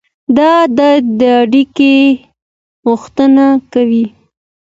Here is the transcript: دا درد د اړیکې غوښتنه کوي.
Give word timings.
دا 0.37 0.53
درد 0.77 1.05
د 1.19 1.21
اړیکې 1.41 1.95
غوښتنه 2.87 3.45
کوي. 3.73 4.05